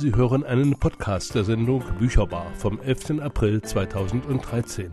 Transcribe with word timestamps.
Sie 0.00 0.16
hören 0.16 0.44
einen 0.44 0.78
Podcast 0.78 1.34
der 1.34 1.44
Sendung 1.44 1.84
Bücherbar 1.98 2.46
vom 2.56 2.80
11. 2.80 3.20
April 3.20 3.60
2013. 3.60 4.90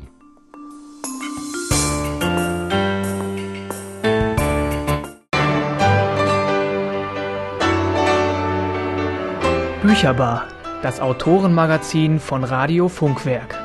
Bücherbar, 9.82 10.50
das 10.82 11.00
Autorenmagazin 11.00 12.20
von 12.20 12.44
Radio 12.44 12.90
Funkwerk. 12.90 13.58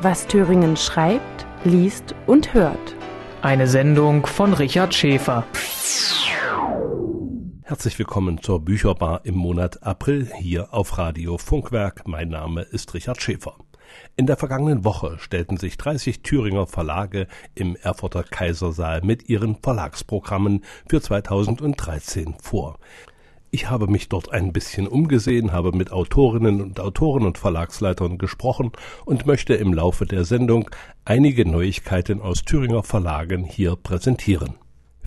Was 0.00 0.26
Thüringen 0.28 0.78
schreibt, 0.78 1.44
liest 1.64 2.14
und 2.26 2.54
hört. 2.54 2.96
Eine 3.42 3.66
Sendung 3.66 4.24
von 4.24 4.54
Richard 4.54 4.94
Schäfer. 4.94 5.44
Herzlich 7.70 8.00
willkommen 8.00 8.42
zur 8.42 8.58
Bücherbar 8.64 9.20
im 9.22 9.36
Monat 9.36 9.84
April 9.84 10.28
hier 10.40 10.74
auf 10.74 10.98
Radio 10.98 11.38
Funkwerk. 11.38 12.02
Mein 12.04 12.28
Name 12.28 12.62
ist 12.62 12.94
Richard 12.94 13.22
Schäfer. 13.22 13.54
In 14.16 14.26
der 14.26 14.36
vergangenen 14.36 14.84
Woche 14.84 15.18
stellten 15.20 15.56
sich 15.56 15.76
30 15.76 16.22
Thüringer 16.22 16.66
Verlage 16.66 17.28
im 17.54 17.76
Erfurter 17.76 18.24
Kaisersaal 18.24 19.02
mit 19.02 19.28
ihren 19.28 19.54
Verlagsprogrammen 19.54 20.64
für 20.88 21.00
2013 21.00 22.34
vor. 22.42 22.80
Ich 23.52 23.70
habe 23.70 23.86
mich 23.86 24.08
dort 24.08 24.32
ein 24.32 24.52
bisschen 24.52 24.88
umgesehen, 24.88 25.52
habe 25.52 25.70
mit 25.70 25.92
Autorinnen 25.92 26.60
und 26.60 26.80
Autoren 26.80 27.24
und 27.24 27.38
Verlagsleitern 27.38 28.18
gesprochen 28.18 28.72
und 29.04 29.26
möchte 29.26 29.54
im 29.54 29.72
Laufe 29.72 30.06
der 30.06 30.24
Sendung 30.24 30.68
einige 31.04 31.48
Neuigkeiten 31.48 32.20
aus 32.20 32.42
Thüringer 32.42 32.82
Verlagen 32.82 33.44
hier 33.44 33.76
präsentieren. 33.76 34.59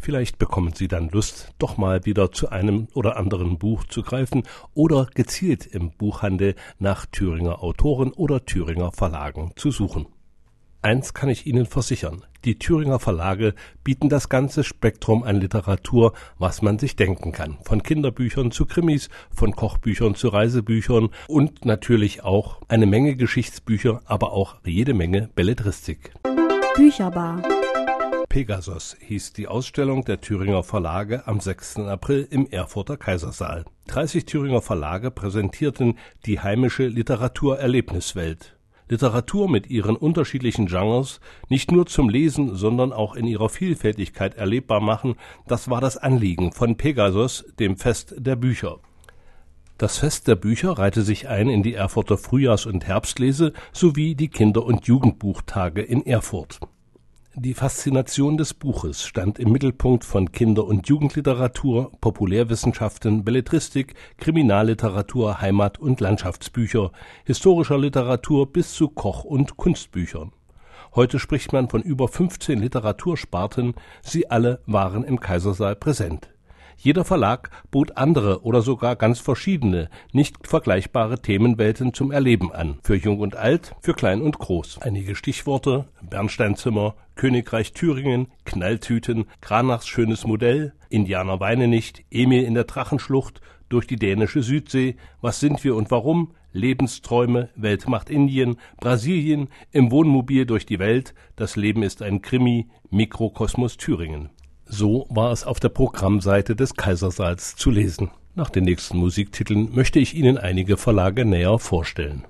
Vielleicht 0.04 0.38
bekommen 0.38 0.74
Sie 0.76 0.90
dann 0.90 1.08
Lust, 1.08 1.54
doch 1.60 1.78
mal 1.78 2.04
wieder 2.04 2.30
zu 2.34 2.50
einem 2.50 2.90
oder 2.94 3.16
anderen 3.16 3.58
Buch 3.58 3.86
zu 3.86 4.02
greifen 4.02 4.44
oder 4.74 5.08
gezielt 5.16 5.66
im 5.66 5.92
Buchhandel 5.92 6.56
nach 6.78 7.06
Thüringer 7.06 7.64
Autoren 7.64 8.12
oder 8.12 8.44
Thüringer 8.44 8.92
Verlagen 8.92 9.54
zu 9.56 9.72
suchen. 9.72 10.08
Eins 10.82 11.14
kann 11.14 11.30
ich 11.30 11.48
Ihnen 11.48 11.66
versichern. 11.66 12.26
Die 12.44 12.60
Thüringer 12.60 13.00
Verlage 13.00 13.54
bieten 13.86 14.10
das 14.10 14.28
ganze 14.28 14.66
Spektrum 14.66 15.24
an 15.24 15.40
Literatur, 15.40 16.12
was 16.38 16.62
man 16.62 16.80
sich 16.80 16.98
denken 16.98 17.32
kann. 17.32 17.58
Von 17.64 17.82
Kinderbüchern 17.82 18.52
zu 18.52 18.66
Krimis, 18.66 19.10
von 19.34 19.56
Kochbüchern 19.56 20.16
zu 20.16 20.28
Reisebüchern 20.28 21.12
und 21.30 21.64
natürlich 21.64 22.26
auch 22.26 22.60
eine 22.68 22.88
Menge 22.88 23.16
Geschichtsbücher, 23.16 24.02
aber 24.04 24.34
auch 24.34 24.58
jede 24.66 24.94
Menge 24.94 25.30
Belletristik. 25.34 26.12
Bücherbar. 26.76 27.42
Pegasus 28.34 28.98
hieß 29.00 29.34
die 29.34 29.48
Ausstellung 29.48 30.06
der 30.06 30.20
Thüringer 30.20 30.64
Verlage 30.64 31.28
am 31.28 31.40
6. 31.40 31.82
April 31.82 32.28
im 32.32 32.48
Erfurter 32.50 32.98
Kaisersaal. 32.98 33.64
30 33.90 34.26
Thüringer 34.26 34.64
Verlage 34.64 35.12
präsentierten 35.12 36.00
die 36.26 36.40
heimische 36.40 36.88
Literaturerlebniswelt. 36.88 38.58
Literatur 38.90 39.48
mit 39.48 39.70
ihren 39.70 39.96
unterschiedlichen 39.96 40.66
Genres 40.66 41.20
nicht 41.48 41.72
nur 41.72 41.86
zum 41.86 42.10
Lesen, 42.10 42.56
sondern 42.56 42.92
auch 42.92 43.14
in 43.14 43.28
ihrer 43.28 43.50
Vielfältigkeit 43.50 44.34
erlebbar 44.34 44.82
machen, 44.82 45.14
das 45.48 45.70
war 45.70 45.80
das 45.80 45.98
Anliegen 45.98 46.54
von 46.54 46.76
Pegasus, 46.76 47.46
dem 47.60 47.78
Fest 47.78 48.16
der 48.18 48.36
Bücher. 48.36 48.80
Das 49.78 50.00
Fest 50.00 50.28
der 50.28 50.38
Bücher 50.38 50.72
reihte 50.72 51.04
sich 51.04 51.28
ein 51.28 51.50
in 51.50 51.62
die 51.62 51.76
Erfurter 51.76 52.18
Frühjahrs- 52.18 52.66
und 52.66 52.88
Herbstlese 52.88 53.54
sowie 53.74 54.16
die 54.16 54.30
Kinder- 54.30 54.66
und 54.66 54.88
Jugendbuchtage 54.88 55.84
in 55.84 56.04
Erfurt. 56.04 56.60
Die 57.36 57.56
Faszination 57.56 58.38
des 58.38 58.54
Buches 58.54 59.08
stand 59.08 59.40
im 59.40 59.52
Mittelpunkt 59.52 60.04
von 60.04 60.32
Kinder- 60.32 60.66
und 60.66 60.88
Jugendliteratur, 60.88 61.92
Populärwissenschaften, 62.00 63.24
Belletristik, 63.24 63.96
Kriminalliteratur, 64.18 65.42
Heimat- 65.42 65.80
und 65.80 66.00
Landschaftsbücher, 66.00 66.92
historischer 67.26 67.80
Literatur 67.80 68.54
bis 68.54 68.74
zu 68.74 68.88
Koch- 68.88 69.24
und 69.24 69.58
Kunstbüchern. 69.58 70.32
Heute 70.94 71.18
spricht 71.18 71.54
man 71.54 71.70
von 71.70 71.82
über 71.82 72.08
15 72.08 72.60
Literatursparten, 72.60 73.74
sie 74.04 74.30
alle 74.30 74.62
waren 74.68 75.04
im 75.04 75.20
Kaisersaal 75.20 75.76
präsent. 75.76 76.33
Jeder 76.78 77.06
Verlag 77.06 77.50
bot 77.72 77.98
andere 77.98 78.44
oder 78.44 78.62
sogar 78.62 78.96
ganz 78.96 79.20
verschiedene, 79.20 79.90
nicht 80.12 80.48
vergleichbare 80.48 81.22
Themenwelten 81.22 81.94
zum 81.94 82.12
Erleben 82.12 82.52
an, 82.52 82.80
für 82.84 82.96
Jung 82.96 83.20
und 83.20 83.36
Alt, 83.36 83.76
für 83.82 83.94
Klein 83.94 84.22
und 84.22 84.40
Groß. 84.40 84.80
Einige 84.82 85.16
Stichworte 85.16 85.86
Bernsteinzimmer, 86.02 86.96
Königreich 87.16 87.74
Thüringen, 87.74 88.28
Knalltüten, 88.46 89.26
Kranachs 89.42 89.88
schönes 89.88 90.26
Modell, 90.26 90.74
Indianer 90.90 91.40
weine 91.40 91.68
nicht, 91.68 92.04
Emil 92.12 92.44
in 92.44 92.54
der 92.54 92.66
Drachenschlucht, 92.66 93.42
durch 93.70 93.88
die 93.88 93.96
dänische 93.96 94.44
Südsee, 94.44 94.98
was 95.22 95.40
sind 95.40 95.64
wir 95.64 95.76
und 95.76 95.90
warum, 95.90 96.34
Lebensträume, 96.52 97.50
Welt 97.56 97.88
macht 97.88 98.12
Indien, 98.12 98.58
Brasilien, 98.80 99.50
im 99.72 99.90
Wohnmobil 99.90 100.46
durch 100.46 100.68
die 100.68 100.78
Welt, 100.78 101.16
das 101.36 101.56
Leben 101.56 101.82
ist 101.82 102.04
ein 102.04 102.22
Krimi, 102.22 102.68
Mikrokosmos 102.92 103.78
Thüringen. 103.78 104.30
So 104.76 105.06
war 105.12 105.32
es 105.32 105.44
auf 105.44 105.60
der 105.60 105.70
Programmseite 105.70 106.56
des 106.56 106.74
Kaisersaals 106.74 107.56
zu 107.56 107.70
lesen. 107.70 108.10
Nach 108.34 108.50
den 108.50 108.64
nächsten 108.64 108.98
Musiktiteln 108.98 109.70
möchte 109.76 110.00
ich 110.00 110.16
Ihnen 110.16 110.40
einige 110.40 110.78
Verlage 110.78 111.26
näher 111.26 111.60
vorstellen. 111.60 112.26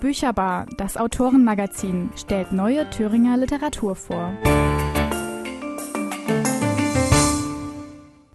Bücherbar, 0.00 0.66
das 0.78 0.96
Autorenmagazin, 0.96 2.10
stellt 2.14 2.52
neue 2.52 2.88
Thüringer 2.90 3.36
Literatur 3.36 3.96
vor. 3.96 4.32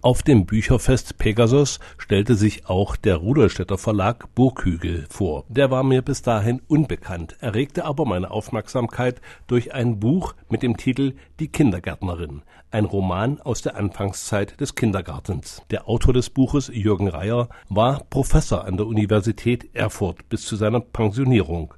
Auf 0.06 0.22
dem 0.22 0.46
Bücherfest 0.46 1.18
Pegasus 1.18 1.80
stellte 1.98 2.36
sich 2.36 2.66
auch 2.68 2.94
der 2.94 3.16
Rudolstädter 3.16 3.76
Verlag 3.76 4.32
Burghügel 4.36 5.04
vor. 5.10 5.42
Der 5.48 5.72
war 5.72 5.82
mir 5.82 6.00
bis 6.00 6.22
dahin 6.22 6.62
unbekannt, 6.68 7.34
erregte 7.40 7.84
aber 7.84 8.04
meine 8.04 8.30
Aufmerksamkeit 8.30 9.20
durch 9.48 9.74
ein 9.74 9.98
Buch 9.98 10.36
mit 10.48 10.62
dem 10.62 10.76
Titel 10.76 11.14
Die 11.40 11.48
Kindergärtnerin, 11.48 12.42
ein 12.70 12.84
Roman 12.84 13.40
aus 13.40 13.62
der 13.62 13.74
Anfangszeit 13.74 14.60
des 14.60 14.76
Kindergartens. 14.76 15.62
Der 15.72 15.88
Autor 15.88 16.14
des 16.14 16.30
Buches, 16.30 16.70
Jürgen 16.72 17.08
Reyer, 17.08 17.48
war 17.68 18.04
Professor 18.08 18.64
an 18.64 18.76
der 18.76 18.86
Universität 18.86 19.74
Erfurt 19.74 20.28
bis 20.28 20.42
zu 20.42 20.54
seiner 20.54 20.78
Pensionierung. 20.78 21.74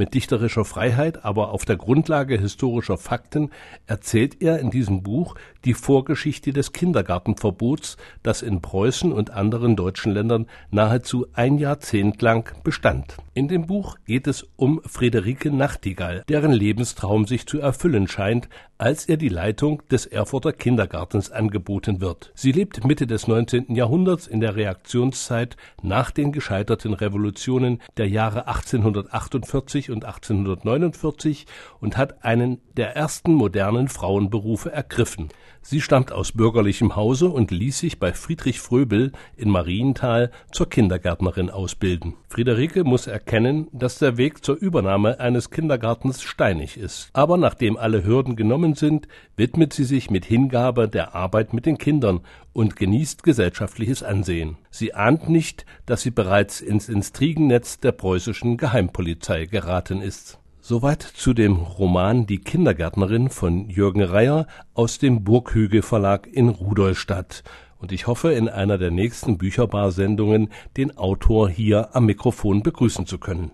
Mit 0.00 0.14
dichterischer 0.14 0.64
Freiheit, 0.64 1.26
aber 1.26 1.50
auf 1.50 1.66
der 1.66 1.76
Grundlage 1.76 2.38
historischer 2.38 2.96
Fakten 2.96 3.50
erzählt 3.86 4.40
er 4.40 4.58
in 4.58 4.70
diesem 4.70 5.02
Buch 5.02 5.34
die 5.66 5.74
Vorgeschichte 5.74 6.54
des 6.54 6.72
Kindergartenverbots, 6.72 7.98
das 8.22 8.40
in 8.40 8.62
Preußen 8.62 9.12
und 9.12 9.28
anderen 9.28 9.76
deutschen 9.76 10.12
Ländern 10.12 10.46
nahezu 10.70 11.26
ein 11.34 11.58
Jahrzehnt 11.58 12.22
lang 12.22 12.50
bestand. 12.64 13.18
In 13.34 13.48
dem 13.48 13.66
Buch 13.66 13.96
geht 14.06 14.26
es 14.26 14.48
um 14.56 14.80
Friederike 14.86 15.50
Nachtigall, 15.50 16.24
deren 16.30 16.52
Lebenstraum 16.52 17.26
sich 17.26 17.46
zu 17.46 17.60
erfüllen 17.60 18.08
scheint, 18.08 18.48
als 18.80 19.06
ihr 19.06 19.18
die 19.18 19.28
Leitung 19.28 19.82
des 19.90 20.06
Erfurter 20.06 20.54
Kindergartens 20.54 21.30
angeboten 21.30 22.00
wird. 22.00 22.32
Sie 22.34 22.50
lebt 22.50 22.82
Mitte 22.84 23.06
des 23.06 23.28
19. 23.28 23.74
Jahrhunderts 23.74 24.26
in 24.26 24.40
der 24.40 24.56
Reaktionszeit 24.56 25.58
nach 25.82 26.10
den 26.10 26.32
gescheiterten 26.32 26.94
Revolutionen 26.94 27.82
der 27.98 28.08
Jahre 28.08 28.48
1848 28.48 29.89
und 29.90 30.04
1849 30.04 31.46
und 31.80 31.96
hat 31.96 32.24
einen 32.24 32.60
der 32.76 32.96
ersten 32.96 33.34
modernen 33.34 33.88
Frauenberufe 33.88 34.72
ergriffen. 34.72 35.28
Sie 35.62 35.82
stammt 35.82 36.10
aus 36.10 36.32
bürgerlichem 36.32 36.96
Hause 36.96 37.28
und 37.28 37.50
ließ 37.50 37.78
sich 37.78 37.98
bei 37.98 38.12
Friedrich 38.14 38.60
Fröbel 38.60 39.12
in 39.36 39.50
Marienthal 39.50 40.30
zur 40.52 40.68
Kindergärtnerin 40.68 41.50
ausbilden. 41.50 42.14
Friederike 42.28 42.82
muss 42.82 43.06
erkennen, 43.06 43.68
dass 43.72 43.98
der 43.98 44.16
Weg 44.16 44.42
zur 44.44 44.56
Übernahme 44.56 45.20
eines 45.20 45.50
Kindergartens 45.50 46.22
steinig 46.22 46.78
ist. 46.78 47.10
Aber 47.12 47.36
nachdem 47.36 47.76
alle 47.76 48.04
Hürden 48.04 48.36
genommen 48.36 48.74
sind, 48.74 49.06
widmet 49.36 49.72
sie 49.74 49.84
sich 49.84 50.10
mit 50.10 50.24
Hingabe 50.24 50.88
der 50.88 51.14
Arbeit 51.14 51.52
mit 51.52 51.66
den 51.66 51.76
Kindern 51.76 52.20
und 52.52 52.76
genießt 52.76 53.22
gesellschaftliches 53.22 54.02
Ansehen. 54.02 54.56
Sie 54.70 54.94
ahnt 54.94 55.28
nicht, 55.28 55.66
dass 55.86 56.02
sie 56.02 56.10
bereits 56.10 56.60
ins 56.60 56.88
Instrigennetz 56.88 57.80
der 57.80 57.92
preußischen 57.92 58.56
Geheimpolizei 58.56 59.44
geraten 59.44 60.00
ist. 60.00 60.39
Soweit 60.70 61.02
zu 61.02 61.34
dem 61.34 61.56
Roman 61.56 62.26
Die 62.26 62.38
Kindergärtnerin 62.38 63.28
von 63.28 63.68
Jürgen 63.68 64.04
Reyer 64.04 64.46
aus 64.72 65.00
dem 65.00 65.24
Burghügel 65.24 65.82
Verlag 65.82 66.28
in 66.28 66.48
Rudolstadt. 66.48 67.42
Und 67.78 67.90
ich 67.90 68.06
hoffe, 68.06 68.32
in 68.34 68.48
einer 68.48 68.78
der 68.78 68.92
nächsten 68.92 69.36
Bücherbar-Sendungen 69.36 70.48
den 70.76 70.96
Autor 70.96 71.50
hier 71.50 71.96
am 71.96 72.06
Mikrofon 72.06 72.62
begrüßen 72.62 73.04
zu 73.04 73.18
können. 73.18 73.50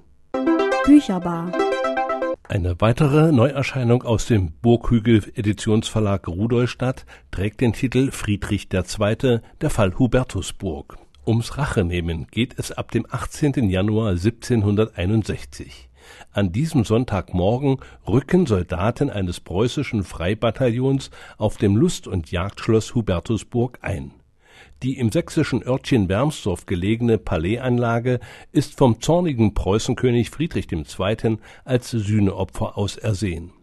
Bücherbar. 0.84 1.52
Eine 2.50 2.78
weitere 2.82 3.32
Neuerscheinung 3.32 4.02
aus 4.02 4.26
dem 4.26 4.52
Burghügel 4.60 5.24
Editionsverlag 5.34 6.28
Rudolstadt 6.28 7.06
trägt 7.30 7.62
den 7.62 7.72
Titel 7.72 8.10
Friedrich 8.10 8.68
II. 8.70 9.40
Der 9.62 9.70
Fall 9.70 9.98
Hubertusburg. 9.98 10.98
Ums 11.26 11.56
Rachenehmen 11.56 12.26
geht 12.30 12.58
es 12.58 12.72
ab 12.72 12.90
dem 12.90 13.06
18. 13.10 13.70
Januar 13.70 14.10
1761. 14.10 15.88
An 16.36 16.52
diesem 16.52 16.84
Sonntagmorgen 16.84 17.78
rücken 18.06 18.44
Soldaten 18.44 19.08
eines 19.08 19.40
preußischen 19.40 20.04
Freibataillons 20.04 21.10
auf 21.38 21.56
dem 21.56 21.76
Lust- 21.78 22.06
und 22.06 22.30
Jagdschloss 22.30 22.94
Hubertusburg 22.94 23.78
ein. 23.80 24.10
Die 24.82 24.98
im 24.98 25.10
sächsischen 25.10 25.62
Örtchen 25.66 26.10
Wermsdorf 26.10 26.66
gelegene 26.66 27.16
Palaisanlage 27.16 28.20
ist 28.52 28.76
vom 28.76 29.00
zornigen 29.00 29.54
Preußenkönig 29.54 30.28
Friedrich 30.28 30.70
II. 30.70 31.38
als 31.64 31.90
Sühneopfer 31.90 32.76
ausersehen. 32.76 33.54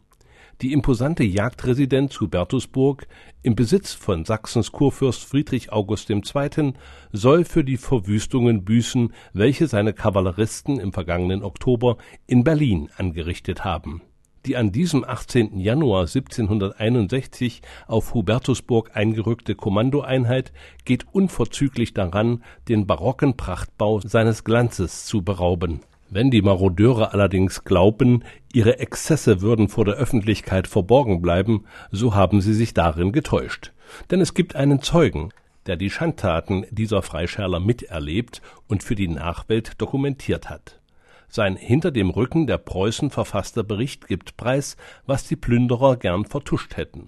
Die 0.61 0.71
imposante 0.71 1.23
Jagdresidenz 1.23 2.19
Hubertusburg 2.21 3.07
im 3.41 3.55
Besitz 3.55 3.93
von 3.93 4.23
Sachsens 4.23 4.71
Kurfürst 4.71 5.23
Friedrich 5.23 5.71
August 5.71 6.09
II. 6.09 6.73
soll 7.11 7.43
für 7.43 7.63
die 7.63 7.77
Verwüstungen 7.77 8.63
büßen, 8.63 9.13
welche 9.33 9.67
seine 9.67 9.93
Kavalleristen 9.93 10.79
im 10.79 10.93
vergangenen 10.93 11.43
Oktober 11.43 11.97
in 12.27 12.43
Berlin 12.43 12.89
angerichtet 12.97 13.65
haben 13.65 14.01
die 14.45 14.57
an 14.57 14.71
diesem 14.71 15.03
18. 15.03 15.59
Januar 15.59 16.01
1761 16.01 17.61
auf 17.87 18.13
Hubertusburg 18.13 18.91
eingerückte 18.93 19.55
Kommandoeinheit 19.55 20.51
geht 20.85 21.05
unverzüglich 21.11 21.93
daran, 21.93 22.43
den 22.67 22.85
barocken 22.85 23.37
Prachtbau 23.37 24.01
seines 24.01 24.43
Glanzes 24.43 25.05
zu 25.05 25.21
berauben. 25.21 25.81
Wenn 26.15 26.29
die 26.29 26.43
Marodeure 26.43 27.11
allerdings 27.11 27.63
glauben, 27.63 28.23
ihre 28.53 28.77
Exzesse 28.77 29.41
würden 29.41 29.67
vor 29.67 29.83
der 29.83 29.95
Öffentlichkeit 29.95 30.67
verborgen 30.67 31.23
bleiben, 31.23 31.65
so 31.91 32.13
haben 32.13 32.39
sie 32.39 32.53
sich 32.53 32.75
darin 32.75 33.13
getäuscht. 33.13 33.71
Denn 34.11 34.21
es 34.21 34.35
gibt 34.35 34.55
einen 34.55 34.83
Zeugen, 34.83 35.29
der 35.65 35.75
die 35.75 35.89
Schandtaten 35.89 36.67
dieser 36.69 37.01
Freischärler 37.01 37.59
miterlebt 37.59 38.43
und 38.67 38.83
für 38.83 38.93
die 38.93 39.07
Nachwelt 39.07 39.81
dokumentiert 39.81 40.51
hat. 40.51 40.79
Sein 41.29 41.55
hinter 41.55 41.89
dem 41.89 42.11
Rücken 42.11 42.45
der 42.45 42.59
Preußen 42.59 43.09
verfasster 43.09 43.63
Bericht 43.63 44.05
gibt 44.05 44.37
preis, 44.37 44.77
was 45.07 45.27
die 45.27 45.35
Plünderer 45.35 45.97
gern 45.97 46.25
vertuscht 46.25 46.77
hätten. 46.77 47.07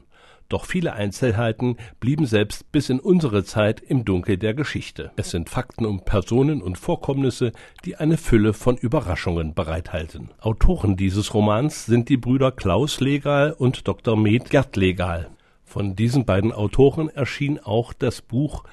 Doch 0.49 0.65
viele 0.65 0.93
Einzelheiten 0.93 1.77
blieben 1.99 2.25
selbst 2.27 2.71
bis 2.71 2.89
in 2.89 2.99
unsere 2.99 3.43
Zeit 3.43 3.81
im 3.81 4.05
Dunkel 4.05 4.37
der 4.37 4.53
Geschichte. 4.53 5.11
Es 5.15 5.31
sind 5.31 5.49
Fakten 5.49 5.85
um 5.85 6.05
Personen 6.05 6.61
und 6.61 6.77
Vorkommnisse, 6.77 7.51
die 7.83 7.95
eine 7.95 8.17
Fülle 8.17 8.53
von 8.53 8.77
Überraschungen 8.77 9.55
bereithalten. 9.55 10.29
Autoren 10.39 10.97
dieses 10.97 11.33
Romans 11.33 11.85
sind 11.85 12.09
die 12.09 12.17
Brüder 12.17 12.51
Klaus 12.51 12.99
Legal 12.99 13.53
und 13.53 13.87
Dr. 13.87 14.15
Med 14.15 14.49
Gerd 14.51 14.75
Legal. 14.75 15.29
Von 15.63 15.95
diesen 15.95 16.25
beiden 16.25 16.51
Autoren 16.51 17.09
erschien 17.09 17.59
auch 17.59 17.93
das 17.93 18.21
Buch 18.21 18.63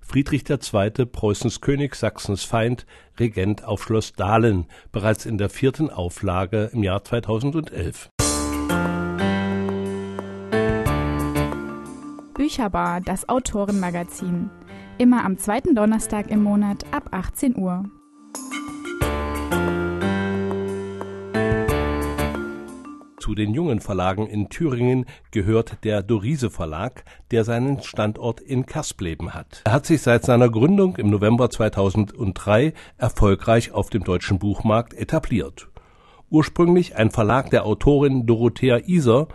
Friedrich 0.00 0.42
II., 0.50 1.06
Preußens 1.06 1.60
König, 1.60 1.94
Sachsens 1.94 2.42
Feind, 2.42 2.84
Regent 3.20 3.64
auf 3.64 3.84
Schloss 3.84 4.14
Dahlen, 4.14 4.66
bereits 4.90 5.24
in 5.24 5.38
der 5.38 5.48
vierten 5.48 5.88
Auflage 5.88 6.70
im 6.72 6.82
Jahr 6.82 7.04
2011. 7.04 8.10
Bücherbar, 12.40 13.02
das 13.02 13.28
Autorenmagazin. 13.28 14.48
Immer 14.96 15.26
am 15.26 15.36
zweiten 15.36 15.74
Donnerstag 15.74 16.30
im 16.30 16.42
Monat 16.42 16.86
ab 16.90 17.10
18 17.10 17.54
Uhr. 17.54 17.84
Zu 23.18 23.34
den 23.34 23.52
jungen 23.52 23.80
Verlagen 23.80 24.26
in 24.26 24.48
Thüringen 24.48 25.04
gehört 25.32 25.84
der 25.84 26.02
Dorise 26.02 26.48
Verlag, 26.48 27.04
der 27.30 27.44
seinen 27.44 27.82
Standort 27.82 28.40
in 28.40 28.64
Kaspleben 28.64 29.34
hat. 29.34 29.60
Er 29.66 29.72
hat 29.72 29.84
sich 29.84 30.00
seit 30.00 30.24
seiner 30.24 30.48
Gründung 30.48 30.96
im 30.96 31.10
November 31.10 31.50
2003 31.50 32.72
erfolgreich 32.96 33.72
auf 33.72 33.90
dem 33.90 34.02
deutschen 34.02 34.38
Buchmarkt 34.38 34.94
etabliert. 34.94 35.68
Ursprünglich 36.30 36.94
ein 36.96 37.10
Verlag 37.10 37.50
der 37.50 37.66
Autorin 37.66 38.24
Dorothea 38.24 38.78
Iser, 38.86 39.26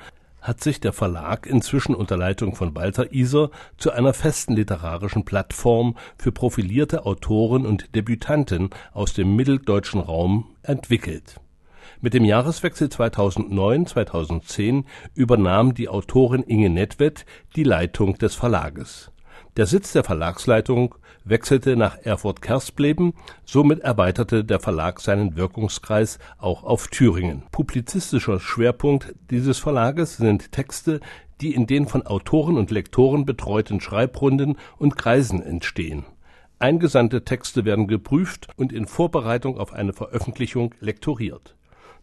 hat 0.47 0.63
sich 0.63 0.79
der 0.79 0.93
Verlag 0.93 1.47
inzwischen 1.47 1.95
unter 1.95 2.17
Leitung 2.17 2.55
von 2.55 2.75
Walter 2.75 3.11
Iser 3.11 3.49
zu 3.77 3.91
einer 3.91 4.13
festen 4.13 4.55
literarischen 4.55 5.25
Plattform 5.25 5.95
für 6.17 6.31
profilierte 6.31 7.05
Autoren 7.05 7.65
und 7.65 7.95
Debütanten 7.95 8.69
aus 8.93 9.13
dem 9.13 9.35
mitteldeutschen 9.35 9.99
Raum 9.99 10.55
entwickelt 10.63 11.39
mit 12.01 12.13
dem 12.13 12.25
Jahreswechsel 12.25 12.89
2009/2010 12.89 14.85
übernahm 15.15 15.73
die 15.73 15.89
Autorin 15.89 16.43
Inge 16.43 16.69
Nedved 16.69 17.25
die 17.55 17.63
Leitung 17.63 18.17
des 18.17 18.35
Verlages. 18.35 19.11
Der 19.57 19.67
Sitz 19.67 19.93
der 19.93 20.03
Verlagsleitung 20.03 20.95
wechselte 21.23 21.77
nach 21.77 21.97
Erfurt-Kerspleben, 22.03 23.13
somit 23.45 23.79
erweiterte 23.79 24.43
der 24.43 24.59
Verlag 24.59 24.99
seinen 24.99 25.37
Wirkungskreis 25.37 26.19
auch 26.37 26.65
auf 26.65 26.89
Thüringen. 26.89 27.43
Publizistischer 27.53 28.41
Schwerpunkt 28.41 29.15
dieses 29.29 29.57
Verlages 29.57 30.17
sind 30.17 30.51
Texte, 30.51 30.99
die 31.39 31.53
in 31.53 31.67
den 31.67 31.87
von 31.87 32.05
Autoren 32.05 32.57
und 32.57 32.69
Lektoren 32.69 33.25
betreuten 33.25 33.79
Schreibrunden 33.79 34.57
und 34.77 34.97
Kreisen 34.97 35.41
entstehen. 35.41 36.03
Eingesandte 36.59 37.23
Texte 37.23 37.63
werden 37.63 37.87
geprüft 37.87 38.49
und 38.57 38.73
in 38.73 38.85
Vorbereitung 38.85 39.57
auf 39.57 39.71
eine 39.71 39.93
Veröffentlichung 39.93 40.75
lektoriert 40.81 41.55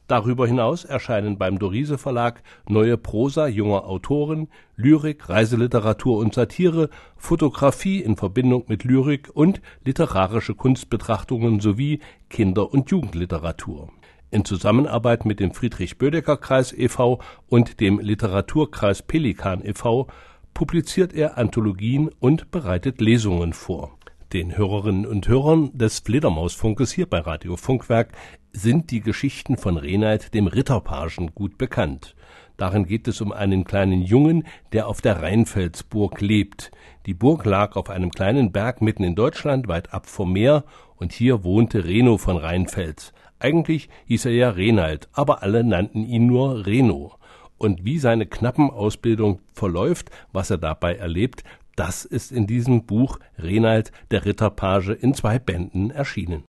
Darüber 0.08 0.46
hinaus 0.46 0.84
erscheinen 0.84 1.38
beim 1.38 1.58
Dorise 1.58 1.96
Verlag 1.96 2.42
neue 2.68 2.96
Prosa 2.96 3.46
junger 3.46 3.84
Autoren, 3.86 4.48
Lyrik, 4.76 5.28
Reiseliteratur 5.28 6.18
und 6.18 6.34
Satire, 6.34 6.90
Fotografie 7.16 8.00
in 8.00 8.16
Verbindung 8.16 8.64
mit 8.66 8.84
Lyrik 8.84 9.30
und 9.32 9.62
literarische 9.84 10.54
Kunstbetrachtungen 10.54 11.60
sowie 11.60 12.00
Kinder 12.28 12.72
und 12.72 12.90
Jugendliteratur. 12.90 13.90
In 14.30 14.44
Zusammenarbeit 14.44 15.24
mit 15.24 15.40
dem 15.40 15.52
Friedrich-Bödecker-Kreis 15.52 16.72
e.V. 16.72 17.20
und 17.48 17.80
dem 17.80 17.98
Literaturkreis 17.98 19.02
Pelikan 19.02 19.64
e.V. 19.64 20.08
publiziert 20.54 21.12
er 21.12 21.38
Anthologien 21.38 22.10
und 22.18 22.50
bereitet 22.50 23.00
Lesungen 23.00 23.52
vor 23.52 23.98
den 24.32 24.56
Hörerinnen 24.56 25.06
und 25.06 25.28
Hörern 25.28 25.76
des 25.76 25.98
Fledermausfunkes 25.98 26.90
hier 26.90 27.06
bei 27.06 27.18
Radio 27.18 27.56
Funkwerk 27.56 28.12
sind 28.52 28.90
die 28.90 29.00
Geschichten 29.00 29.56
von 29.56 29.76
Renald 29.76 30.34
dem 30.34 30.46
Ritterpagen 30.46 31.34
gut 31.34 31.58
bekannt. 31.58 32.14
Darin 32.56 32.86
geht 32.86 33.08
es 33.08 33.20
um 33.20 33.32
einen 33.32 33.64
kleinen 33.64 34.02
Jungen, 34.02 34.44
der 34.72 34.86
auf 34.86 35.00
der 35.00 35.22
Rheinfelsburg 35.22 36.20
lebt. 36.20 36.70
Die 37.06 37.14
Burg 37.14 37.44
lag 37.44 37.76
auf 37.76 37.90
einem 37.90 38.10
kleinen 38.10 38.52
Berg 38.52 38.82
mitten 38.82 39.04
in 39.04 39.14
Deutschland, 39.14 39.68
weit 39.68 39.92
ab 39.92 40.06
vom 40.06 40.32
Meer, 40.32 40.64
und 40.96 41.12
hier 41.12 41.42
wohnte 41.44 41.84
Reno 41.84 42.18
von 42.18 42.36
Rheinfels. 42.36 43.12
Eigentlich 43.40 43.88
hieß 44.06 44.26
er 44.26 44.32
ja 44.32 44.50
Renald, 44.50 45.08
aber 45.12 45.42
alle 45.42 45.64
nannten 45.64 46.04
ihn 46.04 46.26
nur 46.26 46.64
Reno. 46.64 47.14
Und 47.58 47.84
wie 47.84 47.98
seine 47.98 48.26
knappen 48.26 48.70
Ausbildung 48.70 49.40
verläuft, 49.52 50.10
was 50.32 50.50
er 50.50 50.58
dabei 50.58 50.94
erlebt, 50.94 51.42
das 51.74 52.04
ist 52.04 52.30
in 52.30 52.46
diesem 52.46 52.84
Buch 52.84 53.18
Renald 53.38 53.92
der 54.10 54.24
Ritterpage 54.24 54.90
in 54.90 55.14
zwei 55.14 55.38
Bänden 55.38 55.90
erschienen. 55.90 56.44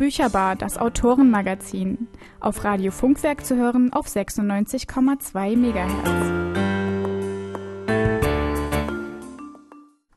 Bücherbar, 0.00 0.56
das 0.56 0.78
Autorenmagazin. 0.78 2.08
Auf 2.40 2.64
Radio 2.64 2.90
Funkwerk 2.90 3.44
zu 3.44 3.56
hören 3.56 3.92
auf 3.92 4.06
96,2 4.06 5.56
MHz. 5.56 5.92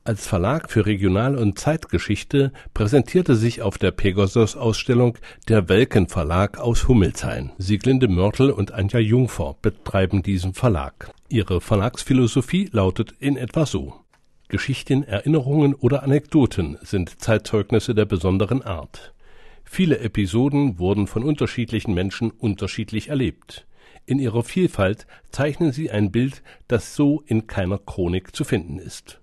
Als 0.02 0.26
Verlag 0.26 0.70
für 0.70 0.86
Regional- 0.86 1.36
und 1.36 1.58
Zeitgeschichte 1.58 2.54
präsentierte 2.72 3.36
sich 3.36 3.60
auf 3.60 3.76
der 3.76 3.90
Pegasus-Ausstellung 3.90 5.18
der 5.50 5.68
Welken 5.68 6.08
Verlag 6.08 6.56
aus 6.56 6.88
Hummelshain. 6.88 7.52
Sieglinde 7.58 8.08
Mörtel 8.08 8.50
und 8.50 8.72
Anja 8.72 9.00
Jungfer 9.00 9.56
betreiben 9.60 10.22
diesen 10.22 10.54
Verlag. 10.54 11.10
Ihre 11.28 11.60
Verlagsphilosophie 11.60 12.70
lautet 12.72 13.12
in 13.20 13.36
etwa 13.36 13.66
so. 13.66 13.92
Geschichten, 14.48 15.02
Erinnerungen 15.02 15.74
oder 15.74 16.02
Anekdoten 16.02 16.78
sind 16.80 17.20
Zeitzeugnisse 17.20 17.94
der 17.94 18.06
besonderen 18.06 18.62
Art. 18.62 19.13
Viele 19.64 19.98
Episoden 19.98 20.78
wurden 20.78 21.06
von 21.06 21.24
unterschiedlichen 21.24 21.94
Menschen 21.94 22.30
unterschiedlich 22.30 23.08
erlebt. 23.08 23.66
In 24.06 24.18
ihrer 24.18 24.42
Vielfalt 24.42 25.06
zeichnen 25.30 25.72
sie 25.72 25.90
ein 25.90 26.10
Bild, 26.12 26.42
das 26.68 26.94
so 26.94 27.22
in 27.26 27.46
keiner 27.46 27.78
Chronik 27.78 28.36
zu 28.36 28.44
finden 28.44 28.78
ist. 28.78 29.20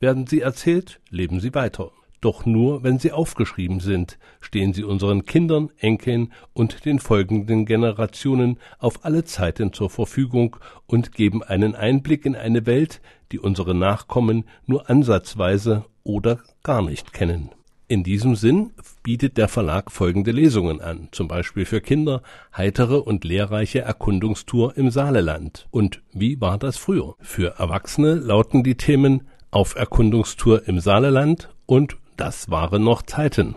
Werden 0.00 0.26
sie 0.26 0.40
erzählt, 0.40 1.00
leben 1.08 1.40
sie 1.40 1.54
weiter. 1.54 1.92
Doch 2.20 2.46
nur, 2.46 2.82
wenn 2.82 2.98
sie 2.98 3.12
aufgeschrieben 3.12 3.80
sind, 3.80 4.18
stehen 4.40 4.72
sie 4.72 4.82
unseren 4.82 5.26
Kindern, 5.26 5.70
Enkeln 5.76 6.32
und 6.54 6.86
den 6.86 6.98
folgenden 6.98 7.66
Generationen 7.66 8.58
auf 8.78 9.04
alle 9.04 9.24
Zeiten 9.24 9.74
zur 9.74 9.90
Verfügung 9.90 10.56
und 10.86 11.12
geben 11.12 11.42
einen 11.42 11.74
Einblick 11.74 12.24
in 12.24 12.34
eine 12.34 12.64
Welt, 12.64 13.02
die 13.30 13.38
unsere 13.38 13.74
Nachkommen 13.74 14.44
nur 14.64 14.88
ansatzweise 14.88 15.84
oder 16.02 16.40
gar 16.62 16.80
nicht 16.80 17.12
kennen. 17.12 17.50
In 17.86 18.02
diesem 18.02 18.34
Sinn 18.34 18.70
bietet 19.02 19.36
der 19.36 19.46
Verlag 19.46 19.92
folgende 19.92 20.30
Lesungen 20.30 20.80
an, 20.80 21.08
zum 21.12 21.28
Beispiel 21.28 21.66
für 21.66 21.82
Kinder 21.82 22.22
heitere 22.56 22.96
und 22.96 23.24
lehrreiche 23.24 23.80
Erkundungstour 23.80 24.78
im 24.78 24.90
Saaleland 24.90 25.68
und 25.70 26.00
wie 26.14 26.40
war 26.40 26.56
das 26.56 26.78
früher? 26.78 27.14
Für 27.20 27.58
Erwachsene 27.58 28.14
lauten 28.14 28.62
die 28.62 28.76
Themen 28.76 29.28
auf 29.50 29.76
Erkundungstour 29.76 30.66
im 30.66 30.80
Saaleland 30.80 31.50
und 31.66 31.98
Das 32.16 32.48
waren 32.48 32.82
noch 32.84 33.02
Zeiten. 33.02 33.54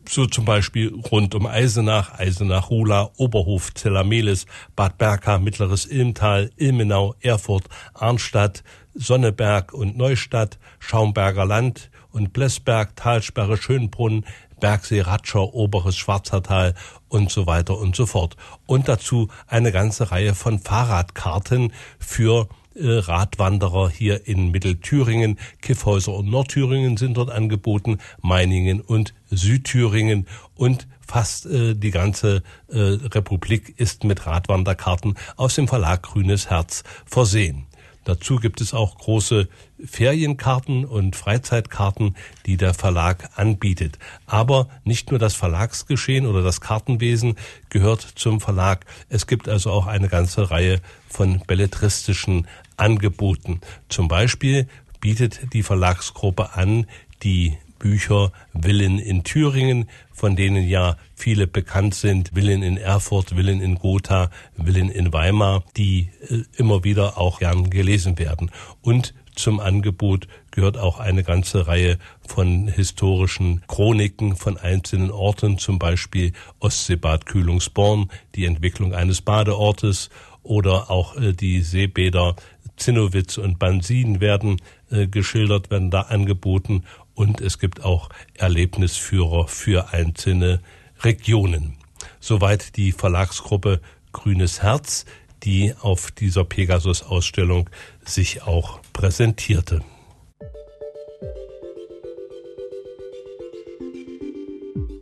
so 0.09 0.25
zum 0.25 0.45
Beispiel 0.45 0.93
rund 1.11 1.35
um 1.35 1.45
Eisenach, 1.45 2.17
Eisenach, 2.17 2.69
Rula, 2.69 3.11
Oberhof, 3.17 3.73
Zellamelis, 3.73 4.45
Bad 4.75 4.97
Berka, 4.97 5.37
Mittleres 5.37 5.85
Ilmtal, 5.85 6.51
Ilmenau, 6.57 7.15
Erfurt, 7.21 7.65
Arnstadt, 7.93 8.63
Sonneberg 8.99 9.73
und 9.73 9.97
Neustadt, 9.97 10.59
Schaumberger 10.79 11.45
Land 11.45 11.89
und 12.11 12.33
Blessberg, 12.33 12.95
Talsperre, 12.95 13.57
Schönbrunn, 13.57 14.25
Bergsee, 14.59 15.01
Ratscher, 15.01 15.53
Oberes 15.53 15.97
Schwarzertal 15.97 16.75
und 17.07 17.31
so 17.31 17.47
weiter 17.47 17.77
und 17.77 17.95
so 17.95 18.05
fort. 18.05 18.35
Und 18.65 18.89
dazu 18.89 19.29
eine 19.47 19.71
ganze 19.71 20.11
Reihe 20.11 20.35
von 20.35 20.59
Fahrradkarten 20.59 21.71
für 21.97 22.49
äh, 22.75 22.87
Radwanderer 22.87 23.89
hier 23.89 24.27
in 24.27 24.51
Mittelthüringen. 24.51 25.39
Kiffhäuser 25.61 26.13
und 26.13 26.29
Nordthüringen 26.29 26.97
sind 26.97 27.15
dort 27.15 27.29
angeboten, 27.29 27.99
Meiningen 28.21 28.81
und 28.81 29.13
Südthüringen 29.29 30.27
und 30.55 30.87
fast 31.07 31.45
äh, 31.45 31.73
die 31.73 31.91
ganze 31.91 32.43
äh, 32.67 32.77
Republik 32.77 33.73
ist 33.77 34.03
mit 34.03 34.25
Radwanderkarten 34.25 35.15
aus 35.37 35.55
dem 35.55 35.67
Verlag 35.67 36.03
Grünes 36.03 36.49
Herz 36.49 36.83
versehen. 37.05 37.68
Dazu 38.03 38.37
gibt 38.37 38.61
es 38.61 38.73
auch 38.73 38.97
große 38.97 39.47
Ferienkarten 39.85 40.85
und 40.85 41.15
Freizeitkarten, 41.15 42.15
die 42.45 42.57
der 42.57 42.73
Verlag 42.73 43.29
anbietet. 43.35 43.99
Aber 44.25 44.67
nicht 44.83 45.11
nur 45.11 45.19
das 45.19 45.35
Verlagsgeschehen 45.35 46.25
oder 46.25 46.41
das 46.41 46.61
Kartenwesen 46.61 47.35
gehört 47.69 48.01
zum 48.15 48.41
Verlag. 48.41 48.85
Es 49.09 49.27
gibt 49.27 49.47
also 49.47 49.71
auch 49.71 49.87
eine 49.87 50.09
ganze 50.09 50.49
Reihe 50.49 50.81
von 51.07 51.41
belletristischen 51.45 52.47
Angeboten. 52.77 53.61
Zum 53.89 54.07
Beispiel 54.07 54.67
bietet 54.99 55.53
die 55.53 55.63
Verlagsgruppe 55.63 56.53
an, 56.53 56.87
die 57.23 57.57
Bücher 57.79 58.31
Willen 58.53 58.99
in 58.99 59.23
Thüringen, 59.23 59.89
von 60.11 60.35
denen 60.35 60.67
ja 60.67 60.97
viele 61.15 61.47
bekannt 61.47 61.95
sind, 61.95 62.35
Willen 62.35 62.61
in 62.61 62.77
Erfurt, 62.77 63.35
Willen 63.35 63.61
in 63.61 63.75
Gotha, 63.75 64.29
Willen 64.55 64.89
in 64.89 65.11
Weimar, 65.13 65.63
die 65.77 66.09
äh, 66.29 66.43
immer 66.57 66.83
wieder 66.83 67.17
auch 67.17 67.39
gern 67.39 67.69
gelesen 67.69 68.19
werden. 68.19 68.51
Und 68.81 69.13
zum 69.35 69.61
Angebot 69.61 70.27
gehört 70.51 70.77
auch 70.77 70.99
eine 70.99 71.23
ganze 71.23 71.67
Reihe 71.67 71.97
von 72.27 72.67
historischen 72.67 73.63
Chroniken 73.67 74.35
von 74.35 74.57
einzelnen 74.57 75.11
Orten, 75.11 75.57
zum 75.57 75.79
Beispiel 75.79 76.33
Ostseebad 76.59 77.25
Kühlungsborn, 77.25 78.09
die 78.35 78.43
Entwicklung 78.43 78.93
eines 78.93 79.21
Badeortes 79.21 80.09
oder 80.43 80.91
auch 80.91 81.15
äh, 81.15 81.31
die 81.33 81.61
Seebäder 81.61 82.35
Zinnowitz 82.75 83.37
und 83.37 83.59
Bansin 83.59 84.21
werden 84.21 84.61
äh, 84.89 85.07
geschildert, 85.07 85.69
werden 85.69 85.91
da 85.91 86.01
angeboten 86.01 86.83
und 87.19 87.41
es 87.41 87.59
gibt 87.59 87.83
auch 87.83 88.07
Erlebnisführer 88.35 89.49
für 89.49 89.91
einzelne 89.91 90.61
Regionen. 91.01 91.75
Soweit 92.21 92.77
die 92.77 92.93
Verlagsgruppe 92.93 93.81
Grünes 94.13 94.63
Herz, 94.63 95.03
die 95.43 95.73
auf 95.81 96.11
dieser 96.11 96.45
Pegasus-Ausstellung 96.45 97.69
sich 98.05 98.43
auch 98.43 98.79
präsentierte. 98.93 99.83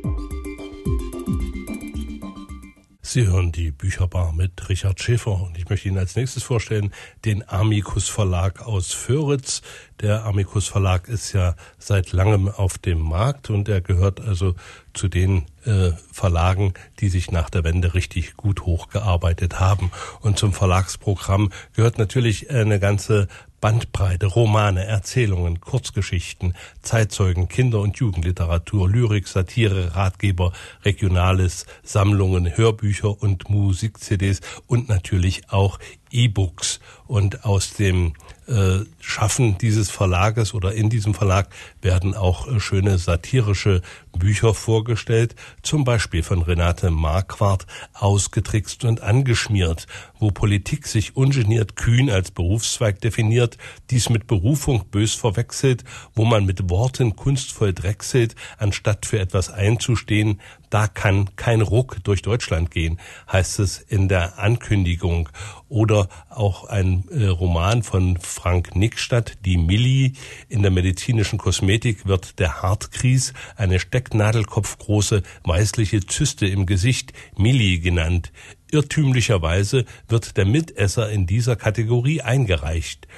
Sie 3.11 3.27
hören 3.27 3.53
die 3.53 3.71
Bücherbar 3.71 4.35
mit 4.35 4.69
Richard 4.69 5.01
Schäfer 5.01 5.41
und 5.41 5.57
ich 5.57 5.71
möchte 5.71 5.89
Ihnen 5.89 5.97
als 5.97 6.15
nächstes 6.15 6.43
vorstellen 6.43 6.93
den 7.25 7.43
Amicus 7.49 8.07
Verlag 8.11 8.67
aus 8.67 8.93
Föritz. 8.93 9.63
Der 10.03 10.27
Amicus 10.27 10.69
Verlag 10.69 11.09
ist 11.09 11.33
ja 11.33 11.57
seit 11.79 12.13
langem 12.13 12.51
auf 12.51 12.77
dem 12.77 13.01
Markt 13.01 13.49
und 13.49 13.67
er 13.67 13.81
gehört 13.81 14.21
also 14.21 14.57
zu 14.93 15.09
den 15.09 15.47
äh, 15.65 15.93
Verlagen, 16.13 16.75
die 17.01 17.09
sich 17.09 17.31
nach 17.31 17.49
der 17.49 17.65
Wende 17.65 17.95
richtig 17.95 18.37
gut 18.37 18.67
hochgearbeitet 18.67 19.59
haben. 19.59 19.91
Und 20.21 20.39
zum 20.39 20.53
Verlagsprogramm 20.53 21.51
gehört 21.73 21.97
natürlich 21.97 22.51
eine 22.51 22.79
ganze 22.79 23.27
Bandbreite, 23.61 24.27
Romane, 24.27 24.85
Erzählungen, 24.85 25.61
Kurzgeschichten, 25.61 26.55
Zeitzeugen, 26.83 27.49
Kinder- 27.49 27.81
und 27.81 27.97
Jugendliteratur, 27.97 28.89
Lyrik, 28.89 29.27
Satire, 29.27 29.97
Ratgeber, 29.97 30.53
Regionales, 30.85 31.67
Sammlungen, 31.83 32.57
Hörbücher 32.57 33.21
und 33.21 33.51
Musik-CDs 33.51 34.41
und 34.67 34.89
natürlich 34.89 35.51
auch 35.51 35.79
E-Books. 36.11 36.81
Und 37.07 37.45
aus 37.45 37.73
dem 37.73 38.15
äh, 38.49 38.85
Schaffen 39.01 39.59
dieses 39.59 39.91
Verlages 39.91 40.55
oder 40.55 40.73
in 40.73 40.89
diesem 40.89 41.15
Verlag 41.15 41.49
werden 41.83 42.15
auch 42.15 42.49
äh, 42.49 42.61
schöne 42.61 42.99
satirische 42.99 43.83
Bücher 44.19 44.55
vorgestellt, 44.55 45.35
zum 45.63 45.85
Beispiel 45.85 46.23
von 46.23 46.43
Renate 46.43 46.91
Marquardt, 46.91 47.67
Ausgetrickst 47.93 48.85
und 48.85 49.03
angeschmiert, 49.03 49.87
wo 50.19 50.31
Politik 50.31 50.87
sich 50.87 51.17
ungeniert 51.17 51.77
kühn 51.77 52.11
als 52.11 52.31
Berufszweig 52.31 53.01
definiert, 53.01 53.59
dies 53.91 54.09
mit 54.09 54.27
Berufung 54.27 54.87
bös 54.91 55.15
verwechselt, 55.15 55.85
wo 56.15 56.25
man 56.25 56.47
mit 56.47 56.71
Worten 56.71 57.17
kunstvoll 57.17 57.73
drechselt, 57.73 58.35
anstatt 58.57 59.07
für 59.07 59.19
etwas 59.19 59.51
einzustehen, 59.51 60.41
da 60.71 60.87
kann 60.89 61.35
kein 61.37 61.61
Ruck 61.61 61.99
durch 62.05 62.23
Deutschland 62.23 62.71
gehen, 62.71 62.99
heißt 63.31 63.59
es 63.59 63.79
in 63.79 64.09
der 64.09 64.39
Ankündigung. 64.39 65.29
Oder 65.69 66.09
auch 66.31 66.65
ein 66.65 67.05
äh, 67.11 67.27
Roman 67.27 67.83
von 67.83 68.19
Frank 68.19 68.75
Nickstadt, 68.75 69.39
Die 69.45 69.59
Milli. 69.59 70.15
In 70.49 70.63
der 70.63 70.71
medizinischen 70.71 71.39
Kosmetik 71.39 72.07
wird 72.07 72.39
der 72.39 72.63
Hartkries, 72.63 73.35
eine 73.57 73.79
stecknadelkopfgroße 73.81 75.23
weißliche 75.45 76.07
Zyste 76.07 76.47
im 76.47 76.67
Gesicht, 76.67 77.13
Milli 77.37 77.81
genannt. 77.81 78.33
Irrtümlicherweise 78.71 79.85
wird 80.09 80.37
der 80.37 80.45
Mitesser 80.45 81.11
in 81.11 81.27
dieser 81.27 81.57
Kategorie 81.57 82.23
eingereicht 82.23 83.09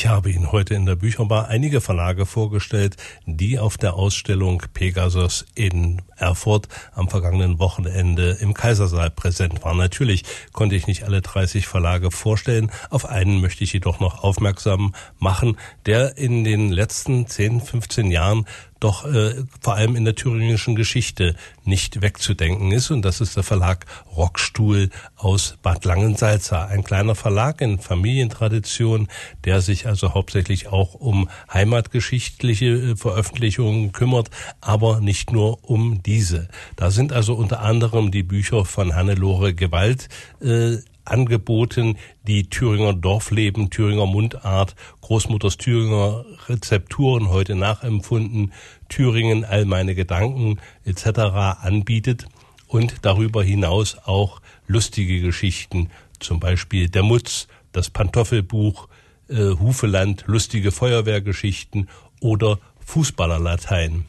Ich 0.04 0.10
habe 0.10 0.30
Ihnen 0.30 0.52
heute 0.52 0.74
in 0.74 0.84
der 0.84 0.96
Bücherbar 0.96 1.48
einige 1.48 1.80
Verlage 1.80 2.26
vorgestellt, 2.26 2.98
die 3.24 3.58
auf 3.58 3.78
der 3.78 3.94
Ausstellung 3.94 4.62
Pegasus 4.74 5.46
in 5.54 6.02
Erfurt 6.18 6.68
am 6.92 7.08
vergangenen 7.08 7.58
Wochenende 7.58 8.36
im 8.38 8.52
Kaisersaal 8.52 9.10
präsent 9.10 9.64
waren. 9.64 9.78
Natürlich 9.78 10.24
konnte 10.52 10.76
ich 10.76 10.86
nicht 10.86 11.04
alle 11.04 11.22
30 11.22 11.66
Verlage 11.66 12.10
vorstellen. 12.10 12.70
Auf 12.90 13.06
einen 13.06 13.40
möchte 13.40 13.64
ich 13.64 13.72
jedoch 13.72 13.98
noch 13.98 14.22
aufmerksam 14.22 14.94
machen, 15.18 15.56
der 15.86 16.18
in 16.18 16.44
den 16.44 16.70
letzten 16.70 17.26
10, 17.26 17.62
15 17.62 18.10
Jahren 18.10 18.44
doch 18.84 19.06
äh, 19.06 19.34
vor 19.60 19.74
allem 19.74 19.96
in 19.96 20.04
der 20.04 20.14
thüringischen 20.14 20.76
Geschichte 20.76 21.34
nicht 21.64 22.02
wegzudenken 22.02 22.70
ist. 22.70 22.90
Und 22.90 23.02
das 23.02 23.22
ist 23.22 23.34
der 23.34 23.42
Verlag 23.42 23.86
Rockstuhl 24.14 24.90
aus 25.16 25.56
Bad 25.62 25.86
Langensalza. 25.86 26.66
Ein 26.66 26.84
kleiner 26.84 27.14
Verlag 27.14 27.62
in 27.62 27.78
Familientradition, 27.78 29.08
der 29.44 29.62
sich 29.62 29.86
also 29.86 30.12
hauptsächlich 30.12 30.68
auch 30.68 30.94
um 30.94 31.30
heimatgeschichtliche 31.52 32.66
äh, 32.66 32.96
Veröffentlichungen 32.96 33.92
kümmert, 33.92 34.28
aber 34.60 35.00
nicht 35.00 35.32
nur 35.32 35.64
um 35.64 36.02
diese. 36.02 36.48
Da 36.76 36.90
sind 36.90 37.12
also 37.12 37.34
unter 37.34 37.60
anderem 37.60 38.10
die 38.10 38.22
Bücher 38.22 38.66
von 38.66 38.94
Hannelore 38.94 39.54
Gewalt 39.54 40.08
äh, 40.42 40.76
angeboten, 41.04 41.96
die 42.26 42.48
Thüringer 42.48 42.94
Dorfleben, 42.94 43.70
Thüringer 43.70 44.06
Mundart, 44.06 44.74
Großmutters 45.00 45.56
Thüringer 45.56 46.24
Rezepturen 46.48 47.28
heute 47.28 47.54
nachempfunden, 47.54 48.52
Thüringen 48.88 49.44
all 49.44 49.64
meine 49.64 49.94
Gedanken 49.94 50.60
etc. 50.84 51.18
anbietet 51.62 52.26
und 52.68 52.96
darüber 53.02 53.42
hinaus 53.44 53.96
auch 54.04 54.40
lustige 54.66 55.20
Geschichten, 55.20 55.90
zum 56.20 56.40
Beispiel 56.40 56.88
der 56.88 57.02
Mutz, 57.02 57.48
das 57.72 57.90
Pantoffelbuch, 57.90 58.88
äh, 59.28 59.50
Hufeland, 59.58 60.24
lustige 60.26 60.72
Feuerwehrgeschichten 60.72 61.88
oder 62.20 62.58
Fußballerlatein. 62.80 64.06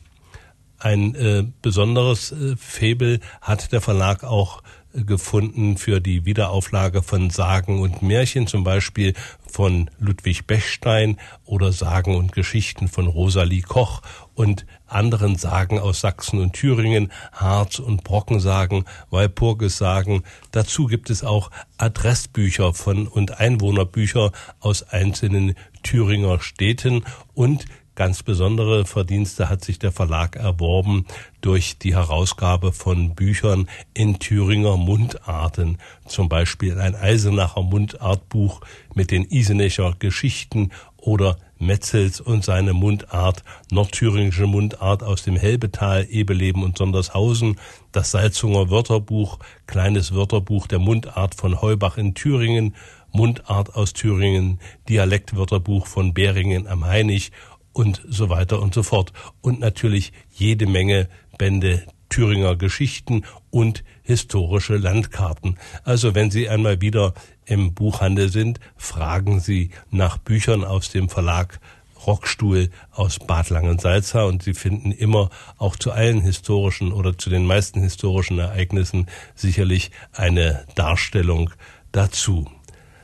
Ein 0.77 1.15
äh, 1.15 1.45
besonderes 1.61 2.31
äh, 2.31 2.55
Febel 2.57 3.19
hat 3.41 3.71
der 3.71 3.81
Verlag 3.81 4.23
auch 4.23 4.61
gefunden 5.05 5.77
für 5.77 5.99
die 5.99 6.25
Wiederauflage 6.25 7.03
von 7.03 7.29
Sagen 7.29 7.81
und 7.81 8.01
Märchen, 8.01 8.47
zum 8.47 8.63
Beispiel 8.63 9.13
von 9.45 9.89
Ludwig 9.99 10.47
Bechstein 10.47 11.17
oder 11.45 11.71
Sagen 11.71 12.15
und 12.15 12.31
Geschichten 12.31 12.87
von 12.87 13.07
Rosalie 13.07 13.61
Koch 13.61 14.01
und 14.33 14.65
anderen 14.87 15.35
Sagen 15.35 15.79
aus 15.79 16.01
Sachsen 16.01 16.39
und 16.39 16.53
Thüringen, 16.53 17.11
Harz- 17.31 17.79
und 17.79 18.03
Brockensagen, 18.03 18.85
Walpurgissagen. 19.09 20.23
Dazu 20.51 20.87
gibt 20.87 21.09
es 21.09 21.23
auch 21.23 21.51
Adressbücher 21.77 22.73
von 22.73 23.07
und 23.07 23.39
Einwohnerbücher 23.39 24.31
aus 24.59 24.83
einzelnen 24.83 25.55
Thüringer 25.83 26.39
Städten 26.41 27.03
und 27.33 27.65
Ganz 27.95 28.23
besondere 28.23 28.83
Verdienste 28.83 29.49
hat 29.49 29.63
sich 29.63 29.79
der 29.79 29.93
Verlag 29.93 30.35
erworben 30.35 31.05
durch 31.39 31.77
die 31.77 31.95
Herausgabe 31.95 32.73
von 32.73 33.15
Büchern 33.15 33.69
in 33.93 34.19
Thüringer 34.19 34.75
Mundarten, 34.75 35.77
zum 36.05 36.27
Beispiel 36.27 36.77
ein 36.77 36.93
Eisenacher 36.93 37.61
Mundartbuch 37.61 38.59
mit 38.95 39.11
den 39.11 39.23
Isenecher 39.23 39.95
Geschichten 39.97 40.71
oder 40.97 41.37
Metzels 41.57 42.19
und 42.19 42.43
seine 42.43 42.73
Mundart, 42.73 43.45
nordthüringische 43.71 44.45
Mundart 44.45 45.01
aus 45.01 45.23
dem 45.23 45.37
Helbetal, 45.37 46.05
Ebeleben 46.09 46.63
und 46.63 46.77
Sondershausen, 46.77 47.55
das 47.93 48.11
Salzunger 48.11 48.69
Wörterbuch, 48.69 49.39
kleines 49.67 50.13
Wörterbuch 50.13 50.67
der 50.67 50.79
Mundart 50.79 51.35
von 51.35 51.61
Heubach 51.61 51.97
in 51.97 52.13
Thüringen, 52.13 52.75
Mundart 53.13 53.75
aus 53.75 53.93
Thüringen, 53.93 54.59
Dialektwörterbuch 54.89 55.87
von 55.87 56.13
Beringen 56.13 56.67
am 56.67 56.83
Hainich 56.83 57.31
und 57.75 58.01
so 58.07 58.29
weiter 58.29 58.61
und 58.61 58.73
so 58.73 58.83
fort. 58.83 59.11
Und 59.41 59.59
natürlich 59.59 60.13
jede 60.31 60.65
Menge 60.65 61.09
Bände 61.37 61.83
Thüringer 62.07 62.55
Geschichten 62.55 63.23
und 63.49 63.83
historische 64.03 64.77
Landkarten. 64.77 65.57
Also 65.83 66.15
wenn 66.15 66.31
Sie 66.31 66.47
einmal 66.47 66.79
wieder 66.79 67.13
im 67.45 67.73
Buchhandel 67.73 68.29
sind, 68.29 68.61
fragen 68.77 69.41
Sie 69.41 69.71
nach 69.91 70.17
Büchern 70.17 70.63
aus 70.63 70.89
dem 70.89 71.09
Verlag 71.09 71.59
Rockstuhl 72.07 72.69
aus 72.91 73.19
Bad 73.19 73.49
Langensalza 73.49 74.23
und 74.23 74.43
Sie 74.43 74.53
finden 74.53 74.91
immer 74.93 75.29
auch 75.57 75.75
zu 75.75 75.91
allen 75.91 76.21
historischen 76.21 76.93
oder 76.93 77.17
zu 77.17 77.29
den 77.29 77.45
meisten 77.45 77.81
historischen 77.81 78.39
Ereignissen 78.39 79.07
sicherlich 79.33 79.91
eine 80.13 80.65
Darstellung 80.75 81.49
dazu. 81.91 82.49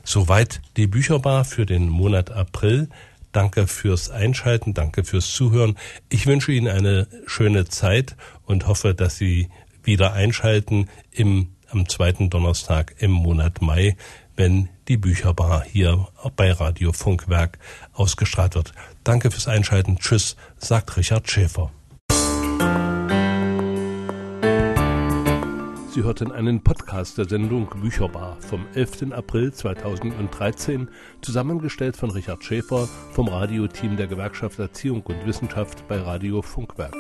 Soweit 0.04 0.62
die 0.78 0.88
Bücherbar 0.88 1.44
für 1.44 1.66
den 1.66 1.90
Monat 1.90 2.32
April. 2.32 2.88
Danke 3.32 3.68
fürs 3.68 4.10
Einschalten, 4.10 4.74
danke 4.74 5.04
fürs 5.04 5.32
Zuhören. 5.32 5.78
Ich 6.10 6.28
wünsche 6.28 6.52
Ihnen 6.52 6.68
eine 6.68 7.08
schöne 7.26 7.66
Zeit 7.66 8.16
und 8.46 8.68
hoffe, 8.68 8.94
dass 8.94 9.18
Sie 9.18 9.50
wieder 9.84 10.14
einschalten 10.14 10.90
im, 11.12 11.50
am 11.70 11.88
zweiten 11.88 12.30
Donnerstag 12.30 12.96
im 13.00 13.12
Monat 13.12 13.62
Mai, 13.62 13.96
wenn 14.36 14.70
die 14.88 14.98
Bücherbar 14.98 15.64
hier 15.64 16.08
bei 16.36 16.52
Radio 16.52 16.92
Funkwerk 16.92 17.58
ausgestrahlt 17.94 18.56
wird. 18.56 18.74
Danke 19.04 19.32
fürs 19.32 19.48
Einschalten. 19.48 19.98
Tschüss, 19.98 20.36
sagt 20.58 20.98
Richard 20.98 21.30
Schäfer. 21.30 21.72
Sie 25.94 26.04
hörten 26.04 26.32
einen 26.32 26.64
Podcast 26.64 27.18
der 27.18 27.28
Sendung 27.28 27.68
Bücherbar 27.82 28.38
vom 28.40 28.66
11. 28.76 29.12
April 29.12 29.52
2013, 29.52 30.88
zusammengestellt 31.22 31.98
von 31.98 32.12
Richard 32.12 32.46
Schäfer 32.46 32.88
vom 33.12 33.28
Radioteam 33.28 33.98
der 33.98 34.08
Gewerkschaft 34.08 34.58
Erziehung 34.58 35.02
und 35.02 35.26
Wissenschaft 35.26 35.86
bei 35.90 36.00
Radio 36.00 36.42
Funkwerk. 36.42 36.96